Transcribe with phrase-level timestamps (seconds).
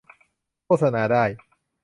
[0.65, 1.23] โฆษณาได้